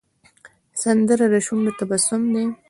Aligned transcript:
سندره 0.81 1.25
د 1.33 1.35
شونډو 1.45 1.71
تبسم 1.79 2.21
دی 2.33 2.45